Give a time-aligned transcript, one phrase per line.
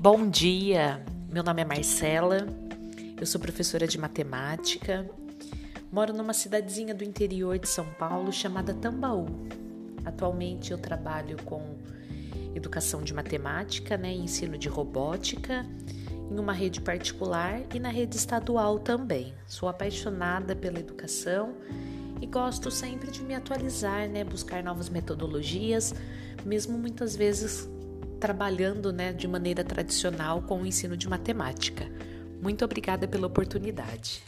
[0.00, 2.46] Bom dia, meu nome é Marcela,
[3.20, 5.04] eu sou professora de matemática,
[5.90, 9.26] moro numa cidadezinha do interior de São Paulo chamada Tambaú.
[10.04, 11.74] Atualmente eu trabalho com
[12.54, 15.66] educação de matemática, né, ensino de robótica
[16.30, 19.34] em uma rede particular e na rede estadual também.
[19.48, 21.56] Sou apaixonada pela educação
[22.22, 25.92] e gosto sempre de me atualizar, né, buscar novas metodologias,
[26.46, 27.68] mesmo muitas vezes
[28.18, 31.86] trabalhando né, de maneira tradicional com o ensino de matemática.
[32.42, 34.22] Muito obrigada pela oportunidade.